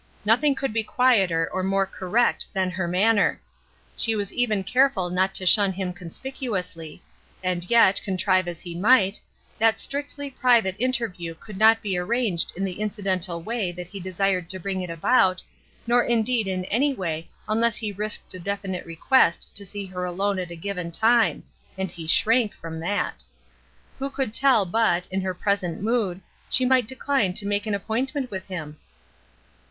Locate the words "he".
8.61-8.73, 13.89-13.99, 17.75-17.91, 21.91-22.07